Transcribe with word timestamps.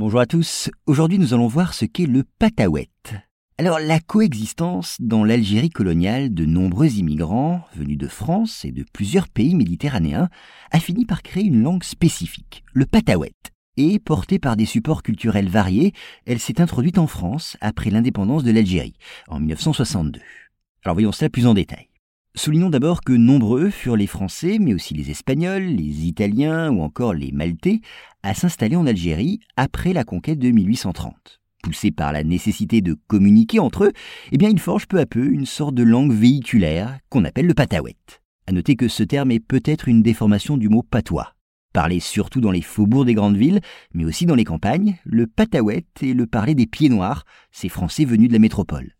Bonjour 0.00 0.20
à 0.20 0.24
tous, 0.24 0.70
aujourd'hui 0.86 1.18
nous 1.18 1.34
allons 1.34 1.46
voir 1.46 1.74
ce 1.74 1.84
qu'est 1.84 2.06
le 2.06 2.24
patawet. 2.38 2.88
Alors 3.58 3.78
la 3.78 4.00
coexistence 4.00 4.96
dans 4.98 5.24
l'Algérie 5.24 5.68
coloniale 5.68 6.32
de 6.32 6.46
nombreux 6.46 6.94
immigrants 6.94 7.66
venus 7.76 7.98
de 7.98 8.08
France 8.08 8.64
et 8.64 8.72
de 8.72 8.82
plusieurs 8.94 9.28
pays 9.28 9.54
méditerranéens 9.54 10.30
a 10.70 10.80
fini 10.80 11.04
par 11.04 11.22
créer 11.22 11.44
une 11.44 11.60
langue 11.60 11.84
spécifique, 11.84 12.64
le 12.72 12.86
patawet. 12.86 13.34
Et 13.76 13.98
portée 13.98 14.38
par 14.38 14.56
des 14.56 14.64
supports 14.64 15.02
culturels 15.02 15.50
variés, 15.50 15.92
elle 16.24 16.38
s'est 16.38 16.62
introduite 16.62 16.96
en 16.96 17.06
France 17.06 17.58
après 17.60 17.90
l'indépendance 17.90 18.42
de 18.42 18.52
l'Algérie, 18.52 18.96
en 19.28 19.38
1962. 19.38 20.18
Alors 20.82 20.94
voyons 20.94 21.12
cela 21.12 21.28
plus 21.28 21.46
en 21.46 21.52
détail. 21.52 21.89
Soulignons 22.36 22.70
d'abord 22.70 23.00
que 23.00 23.12
nombreux 23.12 23.70
furent 23.70 23.96
les 23.96 24.06
Français, 24.06 24.58
mais 24.60 24.72
aussi 24.72 24.94
les 24.94 25.10
Espagnols, 25.10 25.64
les 25.64 26.06
Italiens 26.06 26.70
ou 26.70 26.80
encore 26.80 27.12
les 27.12 27.32
Maltais, 27.32 27.80
à 28.22 28.34
s'installer 28.34 28.76
en 28.76 28.86
Algérie 28.86 29.40
après 29.56 29.92
la 29.92 30.04
conquête 30.04 30.38
de 30.38 30.50
1830. 30.50 31.40
Poussés 31.62 31.90
par 31.90 32.12
la 32.12 32.22
nécessité 32.22 32.82
de 32.82 32.96
communiquer 33.08 33.58
entre 33.58 33.84
eux, 33.84 33.92
eh 34.30 34.38
bien 34.38 34.48
ils 34.48 34.60
forgent 34.60 34.86
peu 34.86 35.00
à 35.00 35.06
peu 35.06 35.26
une 35.26 35.44
sorte 35.44 35.74
de 35.74 35.82
langue 35.82 36.12
véhiculaire 36.12 36.98
qu'on 37.08 37.24
appelle 37.24 37.46
le 37.46 37.54
patawet. 37.54 37.96
À 38.46 38.52
noter 38.52 38.76
que 38.76 38.88
ce 38.88 39.02
terme 39.02 39.32
est 39.32 39.40
peut-être 39.40 39.88
une 39.88 40.02
déformation 40.02 40.56
du 40.56 40.68
mot 40.68 40.84
patois. 40.84 41.34
Parlé 41.72 42.00
surtout 42.00 42.40
dans 42.40 42.52
les 42.52 42.62
faubourgs 42.62 43.04
des 43.04 43.14
grandes 43.14 43.36
villes, 43.36 43.60
mais 43.92 44.04
aussi 44.04 44.24
dans 44.24 44.34
les 44.36 44.44
campagnes, 44.44 44.98
le 45.04 45.26
patawet 45.26 45.84
est 46.00 46.14
le 46.14 46.26
parler 46.26 46.54
des 46.54 46.66
pieds 46.66 46.88
noirs, 46.88 47.24
ces 47.50 47.68
Français 47.68 48.04
venus 48.04 48.28
de 48.28 48.34
la 48.34 48.38
métropole. 48.38 48.94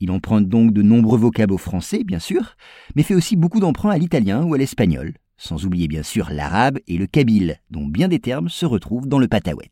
Il 0.00 0.10
emprunte 0.10 0.48
donc 0.48 0.72
de 0.72 0.82
nombreux 0.82 1.18
vocables 1.18 1.54
au 1.54 1.58
français, 1.58 2.04
bien 2.04 2.18
sûr, 2.18 2.56
mais 2.94 3.02
fait 3.02 3.14
aussi 3.14 3.34
beaucoup 3.36 3.60
d'emprunts 3.60 3.90
à 3.90 3.98
l'italien 3.98 4.44
ou 4.44 4.52
à 4.52 4.58
l'espagnol, 4.58 5.14
sans 5.38 5.64
oublier 5.64 5.88
bien 5.88 6.02
sûr 6.02 6.28
l'arabe 6.30 6.78
et 6.86 6.98
le 6.98 7.06
kabyle, 7.06 7.58
dont 7.70 7.86
bien 7.86 8.08
des 8.08 8.20
termes 8.20 8.48
se 8.48 8.66
retrouvent 8.66 9.08
dans 9.08 9.18
le 9.18 9.28
patawet. 9.28 9.70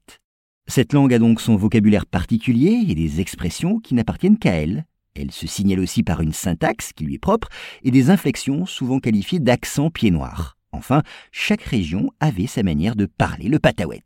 Cette 0.66 0.94
langue 0.94 1.12
a 1.12 1.18
donc 1.18 1.42
son 1.42 1.56
vocabulaire 1.56 2.06
particulier 2.06 2.84
et 2.88 2.94
des 2.94 3.20
expressions 3.20 3.80
qui 3.80 3.94
n'appartiennent 3.94 4.38
qu'à 4.38 4.54
elle. 4.54 4.86
Elle 5.14 5.30
se 5.30 5.46
signale 5.46 5.80
aussi 5.80 6.02
par 6.02 6.22
une 6.22 6.32
syntaxe 6.32 6.92
qui 6.92 7.04
lui 7.04 7.14
est 7.14 7.18
propre 7.18 7.48
et 7.82 7.90
des 7.90 8.08
inflexions 8.08 8.64
souvent 8.64 8.98
qualifiées 8.98 9.40
d'accent 9.40 9.90
pied 9.90 10.10
noir. 10.10 10.56
Enfin, 10.72 11.02
chaque 11.30 11.62
région 11.62 12.10
avait 12.18 12.46
sa 12.46 12.62
manière 12.62 12.96
de 12.96 13.06
parler 13.06 13.48
le 13.48 13.58
patawet. 13.58 14.02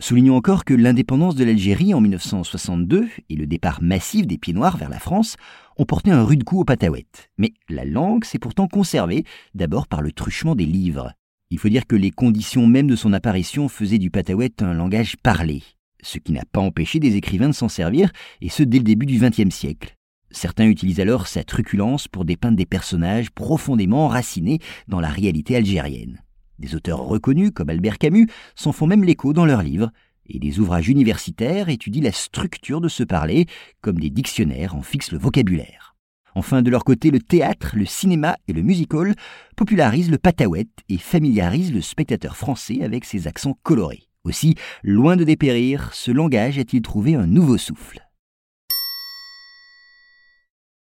Soulignons 0.00 0.36
encore 0.36 0.64
que 0.64 0.74
l'indépendance 0.74 1.34
de 1.34 1.42
l'Algérie 1.44 1.92
en 1.92 2.00
1962 2.00 3.08
et 3.28 3.34
le 3.34 3.48
départ 3.48 3.82
massif 3.82 4.28
des 4.28 4.38
pieds 4.38 4.54
noirs 4.54 4.76
vers 4.76 4.90
la 4.90 5.00
France 5.00 5.36
ont 5.76 5.84
porté 5.84 6.12
un 6.12 6.22
rude 6.22 6.44
coup 6.44 6.60
au 6.60 6.64
patawet. 6.64 7.06
Mais 7.36 7.52
la 7.68 7.84
langue 7.84 8.24
s'est 8.24 8.38
pourtant 8.38 8.68
conservée, 8.68 9.24
d'abord 9.54 9.88
par 9.88 10.00
le 10.00 10.12
truchement 10.12 10.54
des 10.54 10.66
livres. 10.66 11.12
Il 11.50 11.58
faut 11.58 11.68
dire 11.68 11.84
que 11.84 11.96
les 11.96 12.12
conditions 12.12 12.68
mêmes 12.68 12.86
de 12.86 12.94
son 12.94 13.12
apparition 13.12 13.68
faisaient 13.68 13.98
du 13.98 14.10
patawet 14.10 14.62
un 14.62 14.72
langage 14.72 15.16
parlé, 15.16 15.64
ce 16.00 16.18
qui 16.18 16.30
n'a 16.30 16.44
pas 16.44 16.60
empêché 16.60 17.00
des 17.00 17.16
écrivains 17.16 17.48
de 17.48 17.54
s'en 17.54 17.68
servir, 17.68 18.12
et 18.40 18.50
ce 18.50 18.62
dès 18.62 18.78
le 18.78 18.84
début 18.84 19.06
du 19.06 19.18
XXe 19.18 19.52
siècle. 19.52 19.96
Certains 20.30 20.66
utilisent 20.66 21.00
alors 21.00 21.26
sa 21.26 21.42
truculence 21.42 22.06
pour 22.06 22.24
dépeindre 22.24 22.56
des 22.56 22.66
personnages 22.66 23.30
profondément 23.30 24.04
enracinés 24.04 24.60
dans 24.86 25.00
la 25.00 25.08
réalité 25.08 25.56
algérienne. 25.56 26.20
Des 26.58 26.74
auteurs 26.74 27.00
reconnus 27.00 27.52
comme 27.54 27.70
Albert 27.70 27.98
Camus 27.98 28.28
s'en 28.54 28.72
font 28.72 28.86
même 28.86 29.04
l'écho 29.04 29.32
dans 29.32 29.46
leurs 29.46 29.62
livres, 29.62 29.90
et 30.26 30.38
des 30.38 30.58
ouvrages 30.60 30.88
universitaires 30.88 31.68
étudient 31.68 32.02
la 32.02 32.12
structure 32.12 32.80
de 32.80 32.88
ce 32.88 33.02
parler, 33.02 33.46
comme 33.80 33.98
des 33.98 34.10
dictionnaires 34.10 34.74
en 34.74 34.82
fixent 34.82 35.12
le 35.12 35.18
vocabulaire. 35.18 35.94
Enfin, 36.34 36.62
de 36.62 36.70
leur 36.70 36.84
côté, 36.84 37.10
le 37.10 37.20
théâtre, 37.20 37.72
le 37.74 37.86
cinéma 37.86 38.36
et 38.46 38.52
le 38.52 38.62
musical 38.62 39.14
popularisent 39.56 40.10
le 40.10 40.18
patawet 40.18 40.68
et 40.88 40.98
familiarisent 40.98 41.72
le 41.72 41.80
spectateur 41.80 42.36
français 42.36 42.82
avec 42.82 43.04
ses 43.04 43.26
accents 43.26 43.58
colorés. 43.62 44.08
Aussi, 44.24 44.54
loin 44.82 45.16
de 45.16 45.24
dépérir, 45.24 45.90
ce 45.94 46.10
langage 46.10 46.58
a-t-il 46.58 46.82
trouvé 46.82 47.14
un 47.14 47.26
nouveau 47.26 47.56
souffle. 47.56 48.07